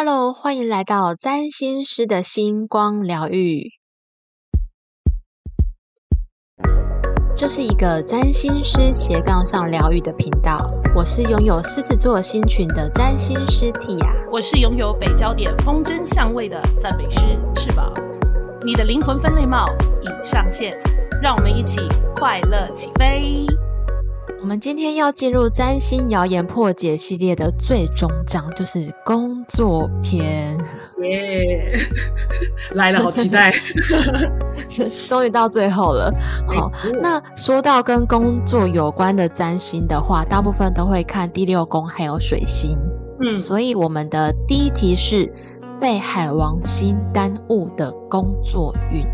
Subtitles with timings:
[0.00, 3.72] Hello，欢迎来到占星师的星光疗愈。
[7.36, 10.56] 这是一个占星师斜杠上疗愈的频道。
[10.94, 17.18] 我是拥有狮子座星群的占星师 Tia，我是拥有北焦点风筝相位的赞美师
[17.56, 17.92] 翅膀。
[18.64, 19.66] 你的灵魂分类帽
[20.00, 20.80] 已上线，
[21.20, 21.80] 让我们一起
[22.14, 23.44] 快乐起飞。
[24.40, 30.56] 我们今天要进入占星谣言破解系列的最终章，就是工作篇。
[31.02, 31.72] 耶，
[32.74, 33.52] 来了，好期待！
[35.08, 36.12] 终于到最后了。
[36.46, 36.70] 好，
[37.02, 42.78] 那说到跟工作有关的占星的话，大部分都会看第六宫还有水星。
[43.20, 45.30] 嗯，所以我们的第一题是
[45.80, 49.04] 被海王星耽误的工作运。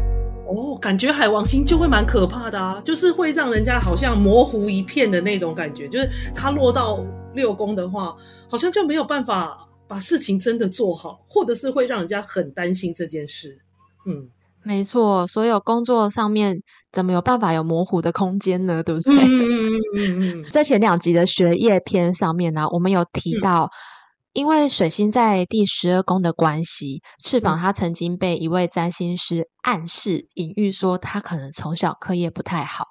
[0.55, 7.05] 哦，感觉海王星就会蛮可怕的啊，就是会让人家好像模糊一片的那种感觉，就是它落到
[7.35, 8.15] 六宫的话，
[8.49, 13.59] 好像就没有办法把事情真的做好，或者是会让人家很担心这件事。
[14.07, 14.29] 嗯，
[14.63, 18.83] 没错，所有工作上面怎么有办法有模糊的空间呢？
[18.83, 19.13] 对不对？
[19.13, 20.45] 嗯嗯嗯嗯。
[20.45, 23.71] 在前两集的学业篇上面呢，我们有提到。
[24.35, 32.85] 因为水星在第十二宫的关系，翅膀他曾经被一位占星师暗示、隐喻说他可能从小课业不太好。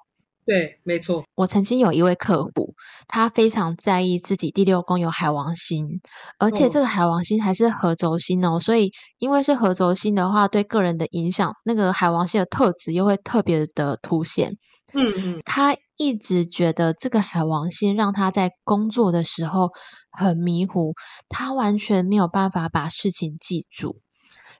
[0.46, 1.22] 对，没错。
[1.36, 2.74] 我曾经有一位客户，
[3.08, 6.00] 他非常在意自己第六宫有海王星，
[6.38, 8.58] 而且这个海王星还是合轴星哦。
[8.58, 14.56] 所以，因为是合轴星的话，对个人的影响，那个海王星的特质又会特别的凸显。
[14.92, 19.70] 嗯嗯，他一直觉得这个海王星让他在工作的时候
[20.10, 20.94] 很迷糊，
[21.28, 24.00] 他完全没有办法把事情记住，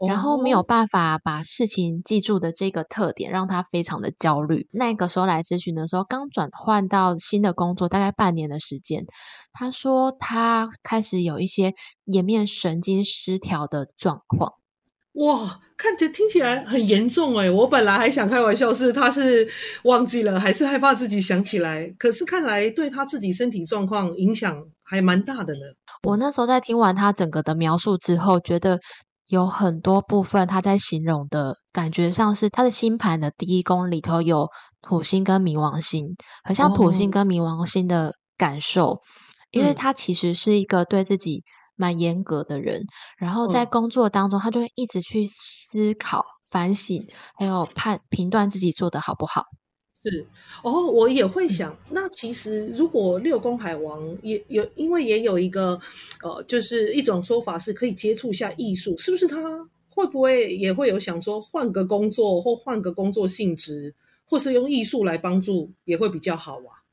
[0.07, 4.69] 然后没有办法把事情记住的这个特点让他非常的焦虑。
[4.73, 9.05] 那个时候来咨询的时候，刚转换到新的工作，大概半年的时间，
[9.53, 14.53] 他说他开始有一些颜面神经失调的状况。
[15.15, 17.49] 哇，看起来听起来很严重哎！
[17.49, 19.49] 我本来还想开玩笑，是他是
[19.85, 21.87] 忘记了，还是害怕自己想起来？
[21.99, 25.61] 可是看来对他自己身体状况影响还蛮大的呢。
[26.03, 28.81] 我那时候在听完他整个的描述之后，觉得
[29.29, 34.49] 有很多部分他在形容的感觉上是他的星盘的第一宫里头有
[34.83, 38.99] 土星跟冥王星，很像土星跟冥王星的感受，
[39.53, 41.45] 因为他其实是一个对自己。
[41.77, 42.85] 蛮严格的人，
[43.19, 49.45] 然后在工作当中，他就会一直去思考、反省，还有判评断自己做的好不好。
[50.03, 50.27] 是
[50.63, 55.81] 哦，我也会想，那其实如果六宫海王也有，因为也有一个
[56.23, 59.27] 呃，就是一种说法是可以接触一下艺术，是不是？
[59.27, 59.41] 他
[59.89, 63.95] 会不会也会有想说换个工作或换个工作性质，
[64.27, 66.85] 或是用艺术来帮助，也会比较好啊？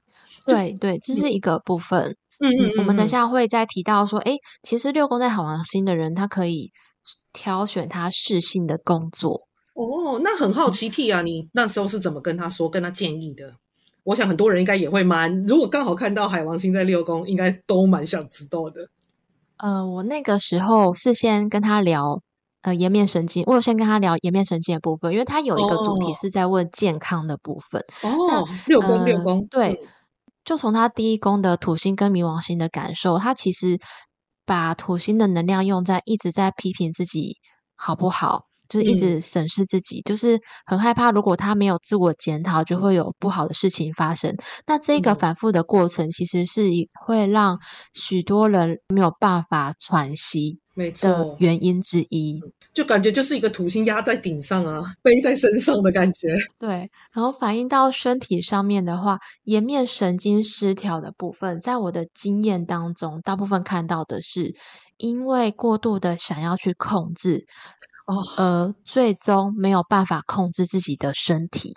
[0.46, 2.16] 对对，这是一个部分。
[2.42, 6.72] 嗯嗯，我们等下会再提到说，哎，其实六宫在海王星的人，他可以
[7.32, 9.48] 挑选他适性的工作。
[9.74, 13.54] 哦，那很好奇 T 啊，你那时候是怎么跟他说、跟他建议的？
[14.04, 18.90] 我想很多人应该也会蛮，如果刚好看到海王星在六宫，应该都蛮想知道的。
[19.58, 22.20] 呃，我那个时候是先跟他聊
[22.64, 27.86] 呃颜面神经，我有先跟他聊颜面神经的部分，因为他有一个主题是在问健康的部分。
[28.02, 29.80] 哦，六宫六宫对。
[30.44, 33.80] 就从他第一宫的土星跟冥王星的感受，他其实
[34.46, 37.38] 把土星的能量用在一直在批评自己
[37.76, 44.36] 好不好，就是一直审视自己，就是很害怕如果他没有自我检讨，就会有不好的事情发生。
[44.66, 46.64] 那这个反复的过程，其实是
[47.06, 47.60] 会让
[47.94, 50.61] 许多人没有办法喘息。
[50.74, 52.42] 没错，原因之一，
[52.74, 56.34] 就感觉就是一个土星压在顶上啊，背在身上的感觉。
[56.58, 64.56] 对，然后反映到身体上面的话，颜面神经失调的部分，在我的经验当中，大部分看到的是
[64.96, 67.46] 因为过度的想要去控制，
[68.08, 71.76] 哦，而最终没有办法控制自己的身体。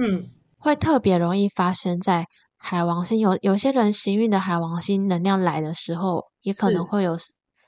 [0.00, 2.26] 嗯，会特别容易发生在
[2.56, 7.18] 海王星，有有些人行运的海王星能量来的时候，也可能会有。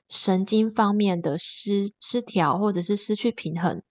[0.09, 3.83] 神经方面的失失调，或者是失去平衡，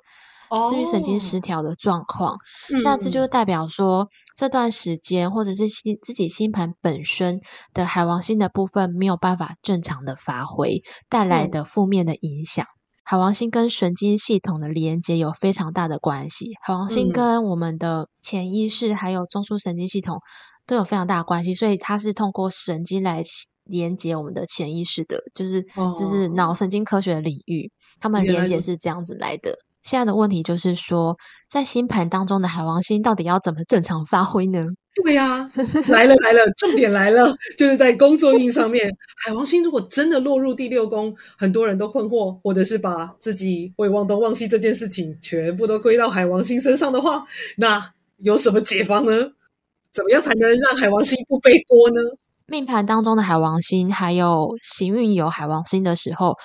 [0.72, 2.38] 至于神经失调的状况，
[2.84, 7.40] 那这就代表说这段时间，或者是星自己星盘本身
[7.74, 12.66] 的海王星的部分没有办法正常的发挥，带来的负面的影响。
[13.04, 20.20] 海王星跟神经系统的连接有非常大的关系，海王星跟我们的潜意识还有中枢神经系统
[20.66, 23.22] 都有非常大的关系，所以它是通过神经来。
[23.70, 25.62] 连接我们的潜意识的，就是
[26.00, 29.58] 就是脑神经科学的领域，他们连接是这样子来的。
[29.84, 31.16] 现在的问题就是说，
[31.50, 34.66] 在星盘当中的海王星到底要怎么正常发挥呢？
[35.04, 35.48] 对呀，
[35.90, 38.92] 来了来了，重点来了，就是在工作运上面，
[39.24, 47.24] 海王星如果真的落入第六宫，很多人都困惑，或者是把自己会忘东忘西这件事情全部都归到海王星身上的话，
[47.58, 49.12] 那有什么解方呢？
[49.94, 52.02] 怎么样才能让海王星不背锅呢？
[52.50, 56.36] 命盘当中的海王星，还有行运有海王星的时候，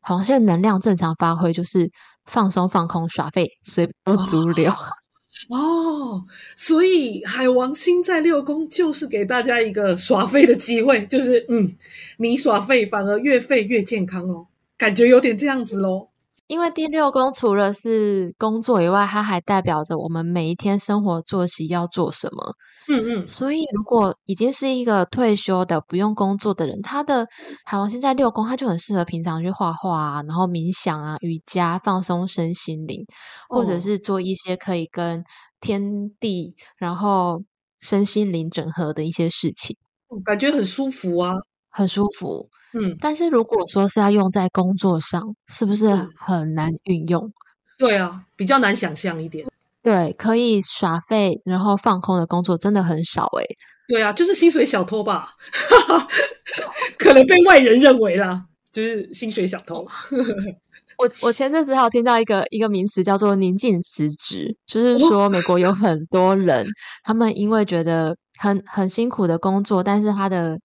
[0.00, 1.90] 海王星能量正常发挥就是
[2.24, 4.72] 放松、放空、耍废、随波逐流。
[5.48, 6.22] 哦，
[6.56, 11.74] 所以海王星在六宫就是给大家一个耍废的机会，就是嗯，
[12.18, 14.46] 你耍废反而越废越健康哦，
[14.76, 16.09] 感觉有点这样子喽。
[16.50, 22.54] 因为第六宫除了是工作以外，它还代表着我们每一天生活作息要做什么。
[22.88, 27.24] 嗯嗯，所以如果已经是一个退休的不用工作的人，他的
[27.64, 33.04] 海王星在六宫，他就很适合平常去画画啊，然后冥想啊、瑜伽、放松身心灵，
[33.48, 35.22] 或者是做一些可以跟
[35.60, 35.80] 天
[36.18, 37.44] 地然后
[37.78, 39.76] 身心灵整合的一些事情，
[40.24, 41.36] 感觉很舒服啊，
[41.70, 42.48] 很舒服。
[42.72, 47.32] 嗯，但是如果说是要用在工作上，是不是很难运用？
[47.76, 49.46] 对啊，比较难想象一点。
[49.82, 53.44] 对，可以耍废然后放空的工作真的很少诶。
[53.88, 55.32] 对啊，就是薪水小偷吧，
[56.98, 59.84] 可能被外人认为啦，就是薪水小偷。
[60.98, 66.66] 我我前阵子还有听到一个一个名词叫做“宁静辞职”，就是说美国有很多人，
[67.02, 70.60] 他们因为觉得很很辛苦的工作，但是他的。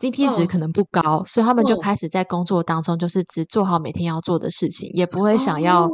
[0.00, 5.90] CP 值可能不高，所以他们就开始在工作当中，就是只做好每天要做的事情，也不会想要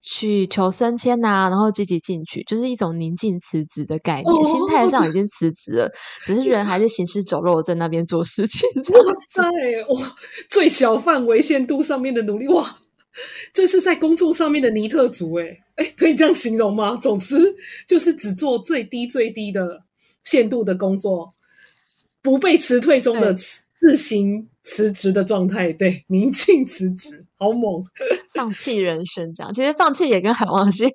[0.00, 4.44] 去求升迁呐，然后积极进取，就是一种宁静辞职的概念。
[4.44, 5.90] 心态上已经辞职了，
[6.24, 8.68] 只是人还是行尸走肉在那边做事情。
[8.94, 9.42] 哇塞，
[9.94, 10.16] 哇，
[10.48, 12.78] 最小范围限度上面的努力，哇，
[13.52, 16.96] 这是在工作上面的尼特族，哎哎，可以这样形容吗？
[16.96, 17.36] 总之
[17.88, 19.82] 就是只做最低最低的
[20.24, 21.34] 限度的工作。
[22.22, 27.84] 不被辞退中的自行辞职的状态，对，宁静辞职，好猛，
[28.32, 29.52] 放弃人生这样。
[29.52, 30.88] 其实放弃也跟海王星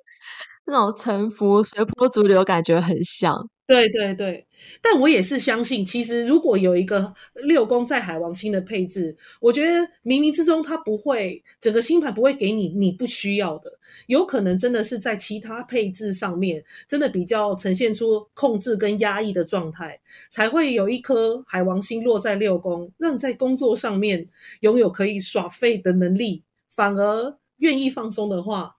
[0.68, 3.48] 那种沉浮、随波逐流感觉很像。
[3.66, 4.46] 对对对。
[4.82, 13.70] 但我也是相信，其实如果有一个六宫在海王星的配置，我觉得冥冥之中它不会整个星盘不会给你你不需要的，
[14.06, 24.28] 有可能真的是在其他配置上面，真的比较呈现出控制跟压抑的状态，才会有一颗海王星落在六宫，让你在工作上面
[24.60, 26.42] 拥有可以耍废的能力，
[26.74, 28.74] 反而愿意放松的话，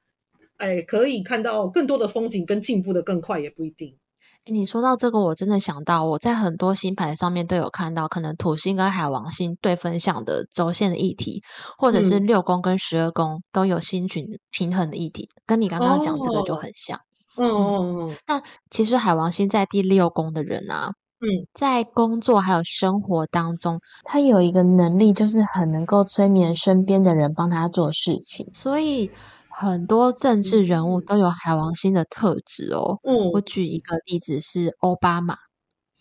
[0.60, 3.98] 哎，可以看到更多的风景跟进步的更快，也不一定。
[4.46, 11.44] 你说到这个，我真的想到，我在很多星盘上面都有看到，可能土星跟海王星对分享的轴线的议题，
[11.78, 17.00] 或者是六宫跟十二宫都有星群平衡的议题，跟你刚刚讲这个就很像。
[17.38, 18.16] 嗯嗯嗯。
[18.28, 18.42] 那
[18.72, 29.10] 其实海王星在第六宫的人啊，嗯，在工作还有生活当中，他有一个能力，就是很能够催眠身边的人帮他做事情，所以。
[29.50, 33.00] 很多政治人物都有海王星的特质哦。
[33.04, 35.38] 嗯，我举一个例子是奥巴马，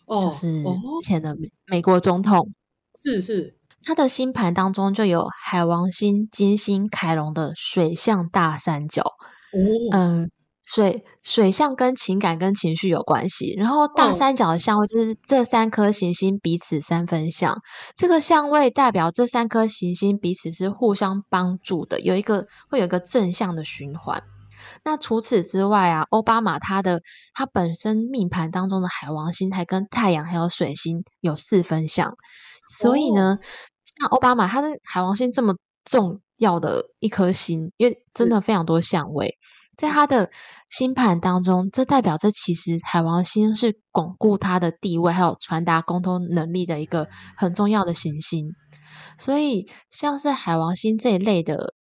[0.05, 0.63] 哦，就是
[1.03, 2.51] 前的美美国总统，
[3.03, 9.01] 是是，他的星盘当中就有海王星、金星、凯龙的水象大三角。
[9.01, 9.59] 哦，
[9.93, 10.31] 嗯。
[10.71, 17.57] 水水象跟情感跟情绪有关系，然后大三角的相位就是这三颗行星彼此三分相，
[17.95, 24.21] 这个相位代表这三颗行星彼此是互相帮助的，有一个会有一个正向的循环。
[24.83, 27.01] 那除此之外啊，奥巴马他的
[27.33, 32.13] 他本身命盘当中的海王星还跟太阳还有水星有四分相，
[32.67, 33.39] 所以呢，
[33.97, 39.35] 像奥巴马他的海王星这么重要的一颗星，因为真的非常多相位。
[39.79, 40.29] 在他的
[40.69, 47.07] 星盘当中，这代表这其实海王星是巩固他的地位，还有传达沟通能力的一个
[47.37, 48.51] 很重要的行星。
[49.17, 51.75] 所以，像是海王星这一类的，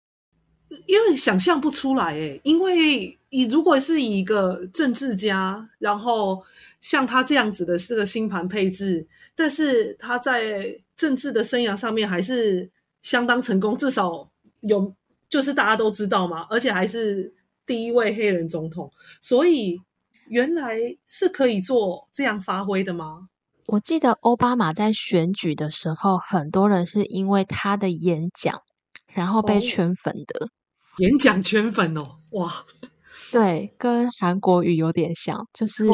[0.89, 6.43] 因为想象不出来诶，因为你如果是一个政治家，然后
[6.81, 12.69] 像他这样子的这个星盘配置，但是他在政治的生涯上面还是
[13.03, 14.29] 相当成功，至少
[14.63, 14.93] 有
[15.31, 17.33] 就是大家都知道嘛，而且还是。
[17.67, 18.91] 第一位黑人总统，
[19.21, 19.81] 所以
[20.29, 23.29] 原来是可以做这样发挥的吗？
[23.67, 28.61] 我记得奥巴马在选举的时候，很多人是因为他的演讲，
[29.07, 30.49] 然后被圈粉的。
[30.99, 32.65] 演讲圈粉哦，哇！
[33.33, 35.89] 对，跟韩国语有点像，就是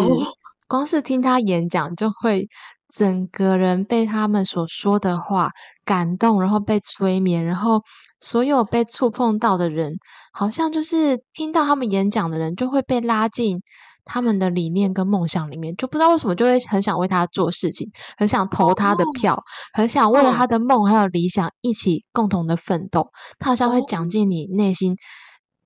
[0.66, 2.48] 光是听他演讲，就会
[2.92, 5.50] 整个人被他们所说的话
[5.84, 7.82] 感动，然后被催眠，然后。
[8.22, 9.94] 所有被触碰到的人，
[10.30, 13.62] 好像就是听到他们演讲的人，就会被拉进
[14.04, 19.42] 他们的理念跟梦想里面，就不知道为什么就会很想为他做事情，很想投他的票，
[19.72, 23.10] 很想为了他的梦还有理想一起共同的奋斗。
[23.38, 24.94] 他好像会讲进你内心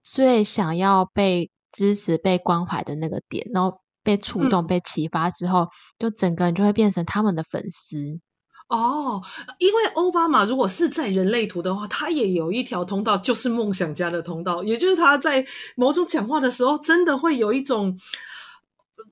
[0.04, 5.66] 最想要被支持、被关怀的那个点，然后被触动、被启发之后，
[5.98, 8.20] 就整个人就会变成他们的粉丝。
[8.68, 9.20] 哦，
[9.58, 15.44] 因为奥巴马如果是在人类图的话，他也有一条通道，就是梦想家的通道，也就是他在
[15.76, 17.98] 某种讲话的时候，真的会有一种，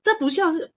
[0.03, 0.71] 这不像是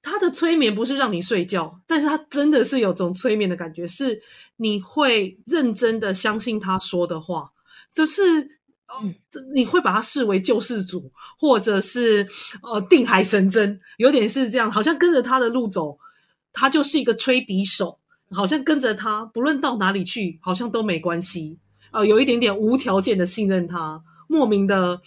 [0.00, 4.20] 他的催眠，不是让你睡觉，但是他真的是有种催眠的感觉，是
[4.56, 7.50] 你会认真的相信他说的话，
[7.94, 8.60] 就是
[9.00, 9.14] 嗯，
[9.54, 12.28] 你会把他视为救世主，或者是
[12.62, 15.96] 呃定海神针，有点是这样，好像跟着他的路走，
[16.52, 17.98] 他就是一个吹笛手。
[18.34, 21.58] 好像跟着他，不论到哪里去，好像都没关系。
[21.90, 24.98] 呃，有一点点无条件的信任他，莫名的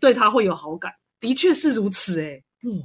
[0.00, 2.20] 对他会有好感，的确是如此。
[2.22, 2.84] 哎，嗯，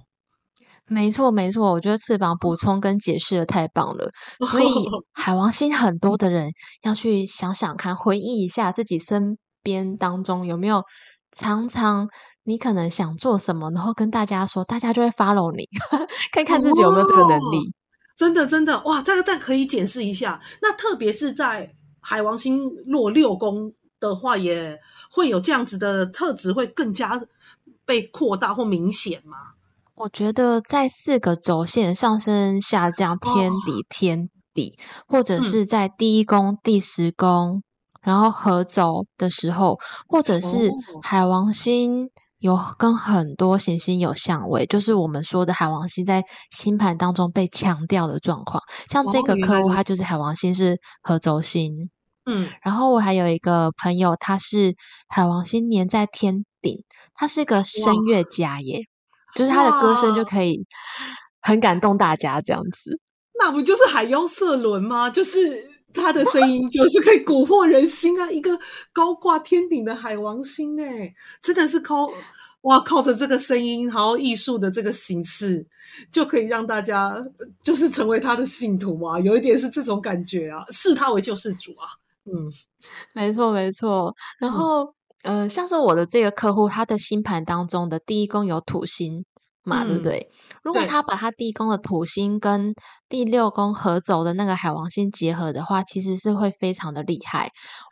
[0.88, 4.12] 没错没错，我觉得翅膀补充跟解释的太棒了。
[4.50, 4.66] 所以
[5.12, 6.50] 海王星很多的人
[6.82, 10.84] 要去想想看，回忆一下自己身边当中有没有
[11.32, 12.08] 常常
[12.44, 15.66] 你可能想做什么，然后跟大家说，大家就会 follow 你，
[16.32, 17.74] 看看自己有没有这个能力。
[18.16, 19.02] 真的，真的哇！
[19.02, 20.40] 这个但可以检视一下。
[20.62, 24.78] 那特别是在海王星落六宫的话，也
[25.10, 27.20] 会有这样子的特质，会更加
[27.86, 29.38] 被扩大或明显吗？
[29.96, 34.78] 我觉得在四个轴线上升、下降、天底、天底，
[35.08, 37.64] 或者是在第一宫、第十宫，
[38.04, 42.10] 然后合轴的时候，或者是海王星。
[42.40, 48.62] 有跟很多行星有相位，就是我们说的海王星在星盘当中被强调的状况。
[48.90, 51.90] 像这个客户，他就是海王星是合轴星，
[52.26, 54.76] 嗯，然后我还有一个朋友，他是
[55.08, 56.84] 海王星年在天顶，
[57.14, 58.82] 他是个声乐家耶，
[59.36, 60.66] 就是他的歌声就可以
[61.42, 63.00] 很感动大家这样子。
[63.40, 65.10] 那不就是海妖色轮吗？
[65.10, 68.30] 就是他的声音就是可以蛊惑人心啊！
[68.32, 68.60] 一个
[68.92, 72.10] 高挂天顶的海王星，哎，真的是靠。
[72.64, 75.68] 哇，靠着这个声音，然后艺术的这个形式，
[76.10, 77.14] 就可以让大家
[77.62, 79.20] 就是成为他的信徒啊！
[79.20, 81.90] 有一点是这种感觉啊，视他为救世主啊。
[82.24, 82.50] 嗯，
[83.14, 84.16] 没错没错。
[84.40, 89.26] 然后，呃，像是我的这个客户，他的星盘当中的第一宫有土星
[89.64, 90.30] 嘛，对不对？
[90.64, 92.74] 如果他把他第一宫的土星跟
[93.10, 97.52] 第六宫合走的那个海王星结合的话，其实是会非常的厉害。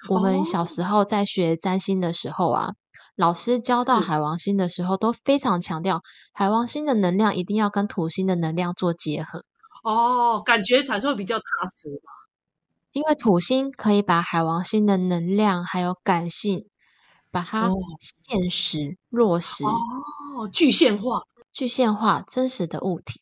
[0.10, 2.72] 我们小时候在学占星的时候啊。
[3.18, 6.02] 老师教到海王星的时候，都非常强调
[6.34, 9.44] 海王星的能量一定要跟土星的能量做结合
[9.84, 11.44] 哦，感觉才会比较踏
[11.76, 12.10] 实吧。
[12.94, 16.66] 因为土星可以把海王星的能量还有感性，
[17.30, 21.22] 把它现实落实哦，具现化、
[21.54, 23.22] 具现化真实的物体。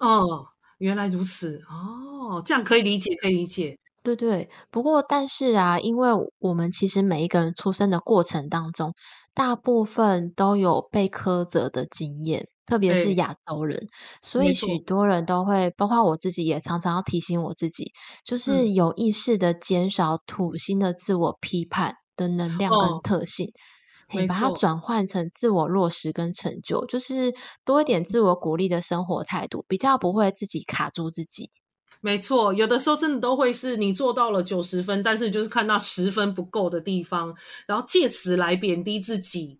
[0.00, 0.46] 哦，
[0.78, 3.78] 原来如此哦，这样可以理解，可以理解。
[4.02, 8.94] 对对，不过但是啊，因为我们其实每一个人出生的过程当中。
[9.34, 13.86] 大部分都有被苛责的经验，特别是亚洲人，
[14.20, 17.92] 所以许多人都会，包括我自己，也常常要提醒我自己，
[18.24, 23.52] 就是有意识的减少土星的自我批判的能量跟特性，
[24.12, 27.34] 你把它转换成自我落实跟成就，就是
[27.64, 31.50] 多一点自我鼓励的生活态度，比较不会自己卡住自己。
[32.00, 37.34] 没错，有的时候真的都会是你做到了九十分，但是就是看到十分不够的地方，
[37.66, 39.58] 然后借此来贬低自己。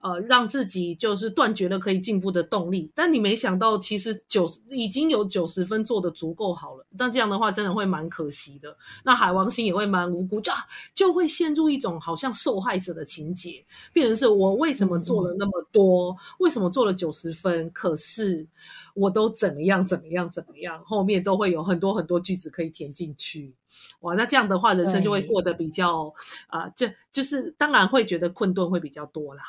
[0.00, 6.86] 呃，让自己就是断绝了可以进步的动力，但你没想到，其实九十已经有九十分做的足够好了。
[6.90, 8.74] 那这样的话，真的会蛮可惜的。
[9.04, 10.50] 那海王星也会蛮无辜，就
[10.94, 18.46] 就会陷入一种好像受害者的情节，变成是我为什么做了那么多，为什么做了九十分，可是
[18.94, 23.54] 我都怎么样怎么样怎么样，后面都会有很多很多句子可以填进去。
[24.00, 26.12] 哇，那这样的话，人生就会过得比较
[26.48, 29.42] 啊，就就是当然会觉得困顿会比较多啦。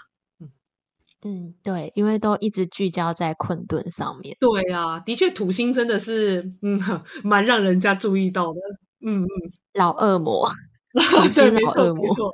[1.23, 4.35] 嗯，对，因为都一直聚焦在困顿上面。
[4.39, 6.79] 对啊，的确，土星真的是嗯，
[7.23, 8.59] 蛮让人家注意到的。
[9.05, 9.27] 嗯嗯，
[9.73, 10.49] 老恶魔，
[11.35, 12.31] 对，没错，没错，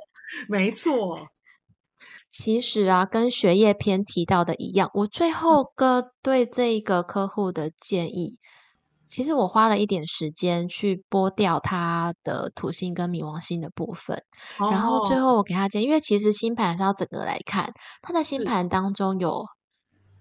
[0.48, 1.28] 没错。
[2.30, 8.38] 其实啊，跟学业篇提到的一样，我最后个对这一个客户的建议。
[9.08, 14.22] 其实我花了一点时间去剥掉他的土星跟冥王星的部分，
[14.58, 17.72] 然后最后我给他建，因为其实星盘是要整个来看，
[18.02, 19.44] 他的星盘当中有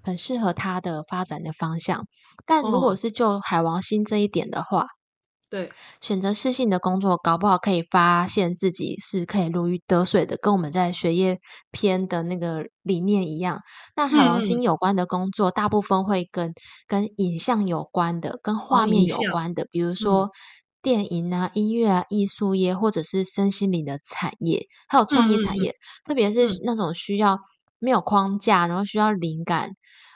[0.01, 2.05] 很适合他的发展的方向，
[2.45, 4.87] 但如果是就海王星这一点的话，
[5.49, 11.39] 对，选择适性的工作，搞不好可以发现自己是可以如鱼得水的，跟我们在学业
[11.71, 13.61] 篇的那个理念一样。
[13.95, 16.53] 那海王星有关的工作，大部分会跟
[16.87, 20.29] 跟影像有关的，跟画面有关的，比如说。
[20.79, 25.75] 电影啊、音乐啊、艺术业，或者是身心灵的产业，还有创意产业，
[26.05, 27.37] 特别是那种需要
[27.79, 29.71] 没有框架，然后需要灵感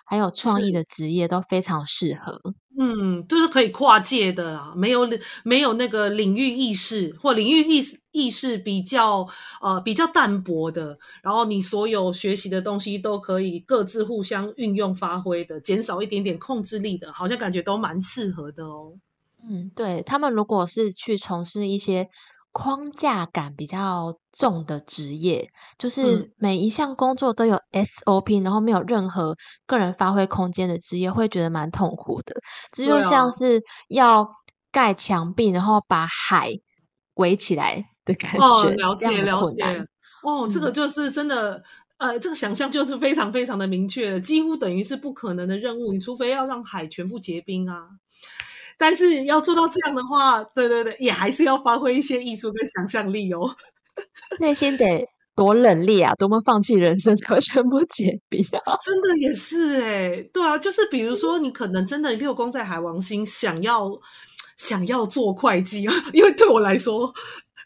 [0.05, 2.39] 还有创意的职业，都非常适合。
[2.83, 5.07] 嗯，就是可以跨界的啊，没有
[5.43, 9.27] 没有那个领域意识或领域意识意识比较
[9.61, 18.93] 呃比较淡薄的，然后你所有学习的东西都可以各自互相运用发挥的，减少一点点控制力的，好像感觉都蛮适合的哦。
[19.47, 22.09] 嗯，对他们如果是去从事一些。
[22.51, 32.35] 框架感比较重的职业，就是每一项工作都有 SOP，然后没有任何个人发挥空间的职业，会觉得蛮痛苦的。
[32.71, 34.27] 这就像是要
[34.71, 36.51] 盖墙壁，然后把海
[37.15, 38.43] 围起来的感觉。
[38.43, 39.87] 哦，了解了解。
[40.23, 41.63] 哦，这个就是真的，
[41.97, 45.93] 呃，这个想象就是非常非常的明确，几乎等于是不可能的任务。
[45.93, 47.87] 你除非要让海全部结冰啊。
[48.81, 53.55] 但是要做到这样的话，对对对，也还是要发挥一些艺术跟想象力哦。
[54.41, 58.75] 内心得多冷冽啊，多么放弃人生才会全部解冰啊！
[58.83, 63.87] 真的也是哎，对啊，就是比如说你可能真的六宫在海王星，想要
[64.57, 67.13] 想要做会计啊， 因为对我来说，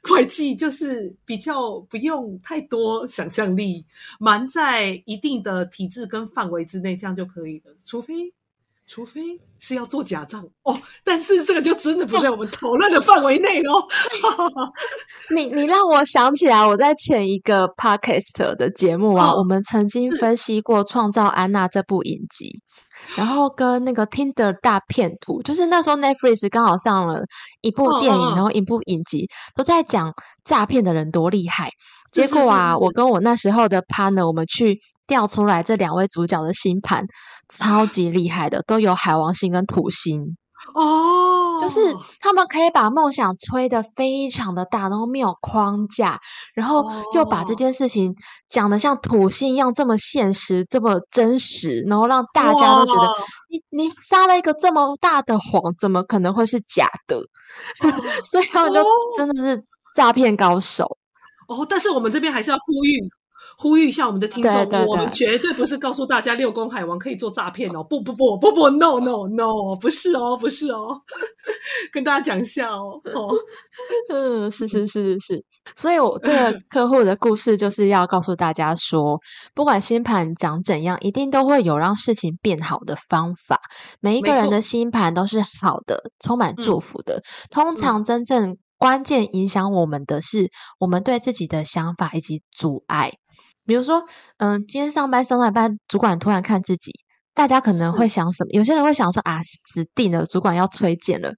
[0.04, 3.86] 会计就是比较不用太多想象力，
[4.20, 8.34] 蛮在一定的体制跟范围之内，这样就可以了，除非。
[8.88, 9.22] 除非
[9.60, 13.88] 是要做假账哦，但是这个就真的不在我们讨论的范围内哦。
[15.34, 22.62] 你你让我想起来，我在前一个 podcast 的节目啊，我们曾经分析过《创造安娜》这部影集，
[23.16, 27.24] 然后跟那个 Tinder 大片图，就是那时候 Netflix 刚好上了
[27.62, 30.14] 一部电影，然后一部影集，都在讲
[30.44, 31.72] 诈骗的人多厉害。
[32.16, 37.06] 结果啊，我跟我那时候的 partner，我们去调出来这两位主角的星盘，
[37.50, 40.38] 超级厉害的，都有海王星跟土星
[40.74, 46.20] 哦，就是他们可以把梦想吹得非常的大，然后没有框架，
[46.56, 48.16] 然后又把这件事情
[48.50, 53.08] 讲的像土星一样这么现实、这么真实，然后让大家都觉得
[53.50, 57.20] 你你撒了一个这么大的谎，怎么可能会是假的？
[58.24, 58.84] 所以他们就
[59.18, 59.64] 真的是
[59.94, 60.98] 诈骗高手。
[61.48, 63.00] 哦，但是我们这边还是要呼吁，
[63.58, 71.00] 呼吁一下我们的听众，我们绝对不是告诉大家六宫海王可以做诈骗哦，不不不不不，no no no，不是哦，不是哦，
[71.92, 73.00] 跟大家讲一下哦。
[73.14, 73.36] 哦，
[74.10, 79.20] 嗯，是是是是是，所以我这个 客户的故事就是要告诉大家说，
[79.54, 83.62] 不管星盘长怎样，一定都会有让事情变好的方法。
[84.00, 87.22] 每一个人的星盘都是好的，充满祝福的。
[87.52, 88.58] 通常真正。
[88.78, 93.14] 关键影响我们的是我们对自己的想法以及阻碍。
[93.66, 94.04] 比如说，
[94.38, 96.92] 嗯，今天上班上完班，主管突然看自己，
[97.34, 98.50] 大家可能会想什么？
[98.52, 101.34] 有些人会想说啊，死定了，主管要催检了。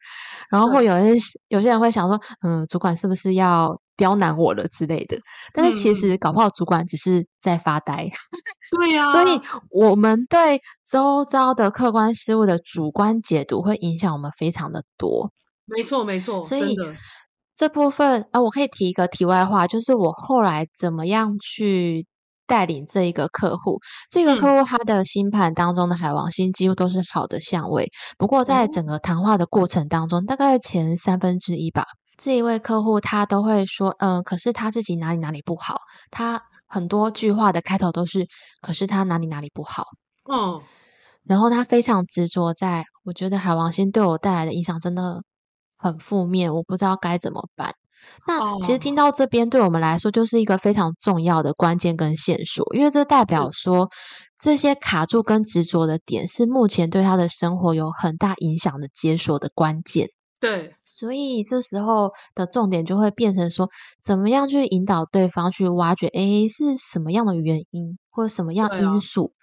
[0.50, 1.16] 然后会有些
[1.48, 5.18] 有些人会想说，嗯，主管是不是要刁难我了之类的？
[5.54, 8.10] 但是其实搞不好主管只是在发呆。
[8.78, 15.32] 对呀，所以我们对周遭的客观事物的主观解读会影响我们非常的多。
[15.66, 16.76] 没错，没错，所以。
[17.58, 22.06] 这部分啊，我可以提一个题外话，就是我后来怎么样去
[22.46, 23.80] 带领这一个客户。
[24.12, 27.90] 这个客户他的星盘当中的海王星几乎都是好的相位，
[28.20, 31.84] 不过在整个谈话的过程当中，大概前三分之一吧，
[32.20, 35.80] 这一位客户他都会说，嗯，可是他自己哪里哪里不好。
[36.12, 38.28] 他很多句话的开头都是，
[38.62, 39.84] 可是他哪里哪里不好。
[40.32, 40.62] 嗯，
[41.24, 45.24] 然后他非常执着，在我觉得海王星对我带来的影响真的。
[45.78, 47.74] 很负面，我不知道该怎么办。
[48.26, 53.90] 那其实听到这边，对我们来说就是一个非常重要的关键跟线索，因为这代表说
[54.40, 60.10] 这些卡住跟执着的点，是目前对他的生活有很大影响的解锁的关键。
[60.40, 63.70] 对，所以这时候的重点就会变成说，
[64.02, 69.34] 怎么样去引导对方去挖掘，诶，是什么样的原因或者什么样因素，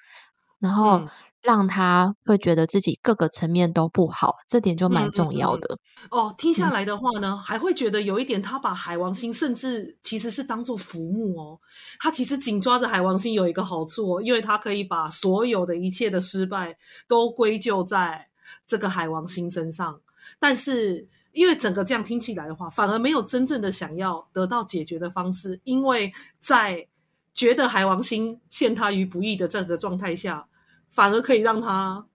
[0.59, 1.03] 然后。
[1.45, 5.79] 让他会觉得自己各个层面都不好，这点就蛮重要的
[6.11, 6.35] 哦。
[6.39, 11.61] 听下来的话呢，还会觉得有一点，他把海王星甚至其实是当做浮木哦。
[12.01, 16.75] 他其实紧抓着海王星有一个好处，哦因为他可以把所有的一切的失败
[17.07, 18.27] 都归咎在
[18.67, 20.01] 这个海王星身上。
[20.39, 26.89] 但是因为整个这样听起来的话，反而没有真正的想要得到解决的方式，因为在
[27.35, 30.47] 觉得海王星陷他于不义的这个状态下。
[30.95, 32.07] 反而可以让他，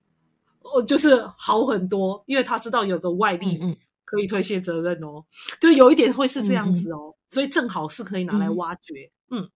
[0.62, 5.24] 哦，就是好很多，因为他知道有个外力可以推卸责任哦，
[5.60, 9.12] 就有一点会是这样子哦，所以正好是可以拿来挖掘。
[9.30, 9.48] 嗯，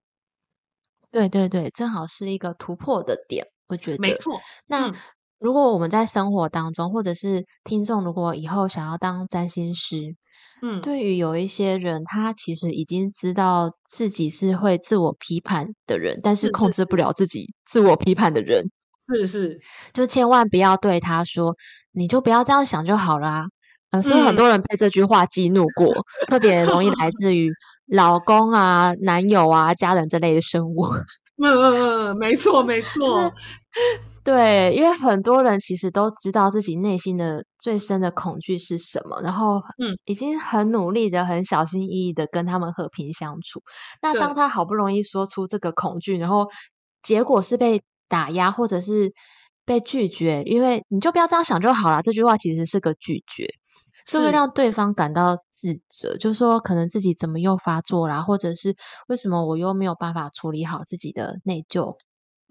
[1.09, 4.39] 对对对，正好是一个突破的点，我觉得没错。
[4.67, 4.91] 那
[5.39, 10.15] 如果我们在生活当中，或者是听众，如果以后想要当占星师，
[10.61, 18.69] 嗯，对于有一些人，他其实已经知道自己是会自我批判的人，但是控制不了自己自我批判的人，
[19.07, 19.59] 是是，
[19.93, 21.55] 就千万不要对他说，
[21.91, 23.45] 你就不要这样想就好啦。
[23.91, 25.93] 嗯，是不是很多人被这句话激怒过？
[26.27, 27.51] 特别容易来自于
[27.87, 30.85] 老公啊、男友啊、家人这类的生物。
[31.37, 33.31] 嗯嗯嗯，没错没 错。
[34.23, 43.61] 对，因为很多人其实都知道自己内心的最深的恐惧是什么，然后嗯，已经很努力的、很小心翼翼的跟他们和平相处。
[44.01, 46.47] 那当他好不容易说出这个恐惧，然后
[47.01, 47.81] 结果是被
[48.13, 49.11] 打压或者是
[49.65, 52.03] 被拒绝，因为你就不要这样想就好了。
[52.03, 53.47] 这句话其实是个拒绝，
[54.05, 58.75] 是会让对方感到自责，就是说可能自己怎么又发作啦，或者是
[59.07, 61.97] 为什么我又没有办法处理好自己的内疚。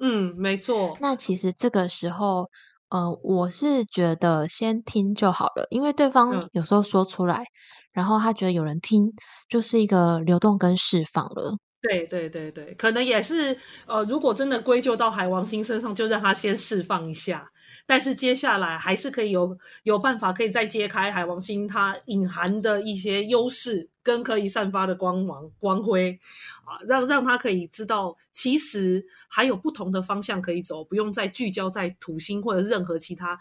[0.00, 0.96] 嗯，没错。
[1.00, 2.48] 那其实这个时候，
[2.88, 7.44] 呃，我是觉得先听就好了，因为对方有时候说出来，
[7.92, 9.12] 然后他觉得有人听，
[9.48, 11.56] 就是一个流动跟释放了。
[11.82, 17.50] 对对对对，可能也是，呃，如果真的归咎到海王星身上，就让他先释放一下。
[17.86, 26.16] 但是接下来还是可以有有办法，可以再揭开海王星它隐含的一些优势跟可以散发的光芒光辉
[26.64, 33.36] 啊，让让他可以知道，其实还有不同的方向可以走，不用再聚焦在土星或者任何其他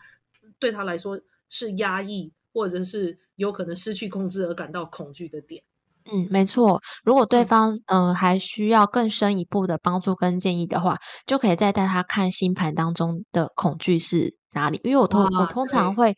[0.57, 5.61] 对他来说是压抑或者是有可能失去控制而感到恐惧的点。
[6.05, 6.81] 嗯，没错。
[7.03, 14.79] 如果对方嗯还需要更深一步的帮助跟建议的话，就可以再带他看星盘当中的恐惧是哪里。
[14.83, 16.15] 因为我通我通常会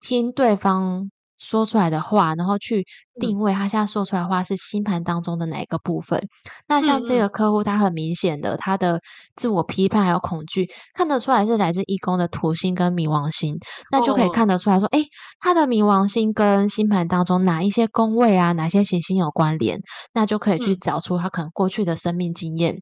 [0.00, 1.10] 听对方。
[1.38, 2.86] 说出来的话，然后去
[3.20, 6.28] 定位他现在说出来的话是星盘当中的哪一个部分。
[6.68, 9.00] 那像这个客户，他很明显的他的
[9.36, 13.58] 自我批判还有恐惧，看得出来是来自一宫的土星跟冥王星，
[13.90, 15.04] 那就可以看得出来说，哎，
[15.40, 19.80] 他的冥王星跟星盘当中哪一些宫位啊，哪些行星有关联，
[20.12, 22.80] 那就可以去找出他可能过去的生命经验，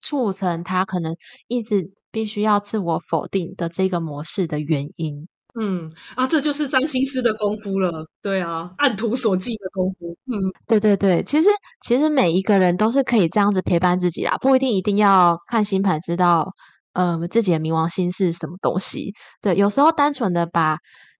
[0.00, 1.16] 促成他可能
[1.48, 5.26] 一直必须要自我否定的这个模式的原因。
[5.60, 8.06] 嗯啊，这就是占星师的功夫了。
[8.20, 10.16] 对啊，按图索骥的功夫。
[10.26, 10.34] 嗯，
[10.66, 11.48] 对对对，其实
[11.82, 16.52] 其实每一个人都是可以这样子陪伴自己啦，不一定一定要看星盘知道，
[16.94, 19.12] 嗯，自己的冥王星是什么东西。
[19.40, 20.78] 对，有时候单纯的把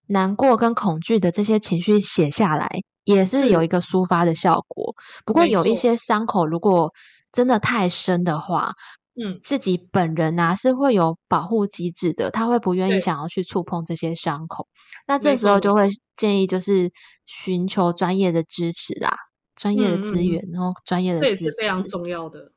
[0.09, 2.69] 难过跟恐惧的这些情绪写下来，
[3.05, 4.95] 也是有一个抒发的效果。
[5.25, 6.93] 不过有一些伤口，如果
[7.33, 8.73] 真的太深的话。
[9.17, 14.67] 嗯，自己本人呐是会有保护机制的，他会不愿意想要去触碰这些伤口，
[15.07, 16.91] 那这时候就会建议就是
[17.27, 19.17] 寻求专业的支持啦，
[19.57, 22.54] 专业的资源，然后专业的支持，这也是非常重要的。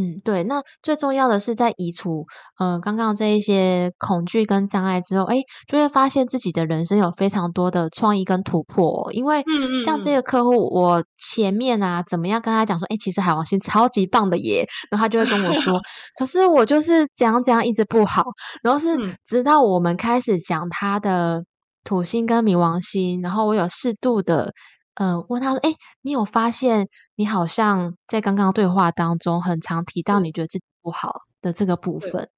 [0.00, 2.24] 嗯，对，那最重要的是在移除，
[2.58, 9.10] 呃，刚刚这一些恐惧跟障碍之后，哎，就会发现自己的人生有非常多的创意跟突破。
[9.12, 9.44] 因为
[9.84, 15.78] 像这个客户，我前面啊，怎么样跟他讲说，哎，其实海王星超级棒的耶，然后他就会跟我说，
[16.18, 18.24] 可是我就是怎样怎样一直不好，
[18.62, 21.44] 然后是直到我们开始讲他的
[21.84, 24.50] 土星跟冥王星，然后我有适度的。
[24.94, 32.28] 嗯，问他说：“哎，你有发现你好像在刚刚对话当中很常提到你觉得自己不好的这个部分，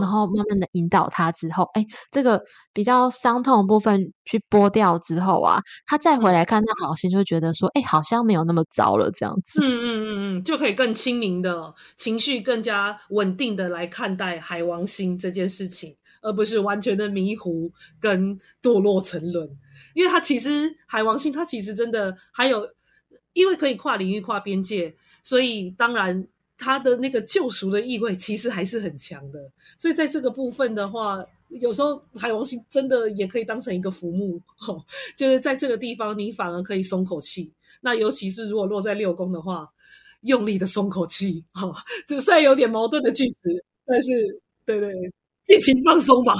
[0.00, 9.66] 然后慢慢的引导他之后，哎，这个比较伤痛的部分去剥掉之后啊，他再回来看那好心，就觉得说，哎，好像没有那么糟了，这样子。
[9.66, 19.48] 嗯嗯嗯嗯，就可以更清明的情绪，更加稳定的来看待海王星这件事情，而不是完全的迷糊跟堕落沉沦。”
[19.94, 22.68] 因为它其实海王星，它其实真的还有，
[23.32, 26.26] 因为可以跨领域、跨边界，所以当然
[26.56, 29.50] 它的那个救赎的意味其实还是很强的。
[29.78, 34.40] 所以在这个部分的话，有时候海王星真的也可以当成一个浮木，
[35.16, 37.52] 就是在这个地方你反而可以松口气。
[37.80, 39.68] 那尤其是如果落在六宫的话，
[40.22, 41.72] 用力的松口气，哈，
[42.06, 44.92] 就虽然有点矛盾的句子，但是对对，
[45.48, 46.34] 尽情放松吧。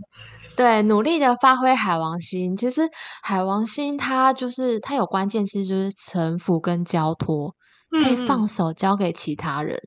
[0.56, 2.56] 对，努力的发挥海王星。
[2.56, 2.88] 其实
[3.22, 7.54] 海王星它就是它有关键词，就是臣服跟交托，
[7.90, 9.78] 可以放手交给其他人，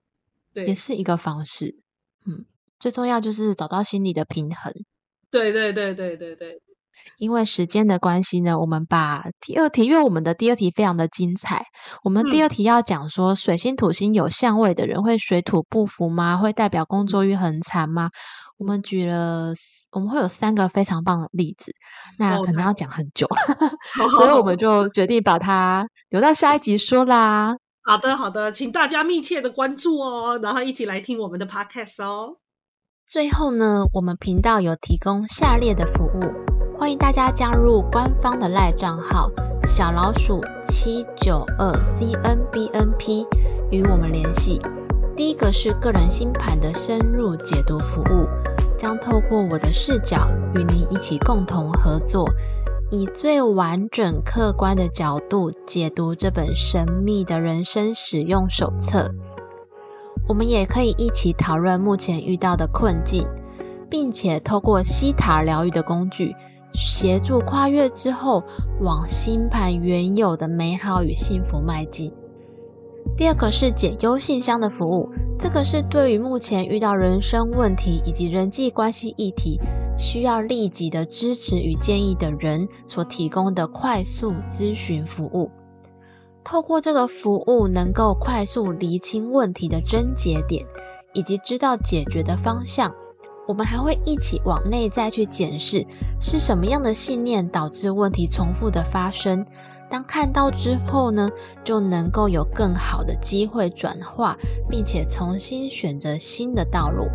[0.54, 1.76] 对，也是一个方式。
[2.26, 2.46] 嗯，
[2.80, 4.72] 最重要就是找到心理的平衡。
[5.32, 6.62] 对对对对对对。
[7.18, 11.66] 因为时间的关系呢，我们把第二题，因为我们的第二题非常的精彩。
[12.04, 16.38] 我们第二题要讲说，水星土星有相位的人会水土不服吗？
[16.38, 18.10] 会代表工作运很惨吗？
[18.58, 19.52] 我们举了，
[19.92, 21.74] 我们会有三个非常棒的例子，
[22.18, 23.28] 那可能要讲很久，
[24.16, 27.56] 所以我们 就决定把它留到下一集说啦。
[27.86, 32.38] 好的，好的，请大家密切的关注哦，然后一起来听我们的 podcast 哦。
[33.06, 36.22] 最后呢，我们频道有提供下列的服务，
[36.84, 39.32] 欢迎大家加入官方的赖账号
[39.65, 43.26] 小老鼠七九二 c n b n p
[43.72, 44.60] 与我们联系。
[45.15, 48.28] 第一个是个人星盘的深入解读服务，
[48.78, 52.30] 将透过我的视角与您一起共同合作。
[52.91, 59.10] 以最完整、客观的角度解读这本神秘的人生使用手册。
[60.28, 63.26] 我们也可以一起讨论目前遇到的困境，
[63.89, 66.36] 并且透过西塔疗愈的工具，
[66.74, 68.44] 协助跨越之后
[68.82, 72.12] 往星盘原有的美好与幸福迈进。
[73.16, 79.60] 第二个是解忧信箱的服务，这个是对于目前遇到人生问题以及人际关系议题。
[79.96, 85.52] 需要立即的支持与建议的人所提供的快速咨询服务。
[86.44, 90.66] 透过这个服务，能够快速厘清问题的症结点，
[91.14, 92.92] 以及知道解决的方向。
[93.48, 95.86] 我们还会一起往内在去检视，
[96.22, 99.46] 是什么样的信念导致问题重复的发生。
[99.90, 101.30] 当看到之后呢，
[101.64, 104.38] 就能够有更好的机会转化，
[104.70, 107.06] 并且重新选择新的道路。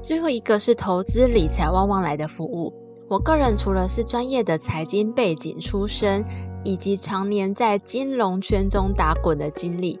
[0.00, 2.72] 最后一个是投资理财旺旺来的服务。
[3.08, 6.24] 我个人除了是专业的财经背景出身，
[6.64, 10.00] 以及常年在金融圈中打滚的经历，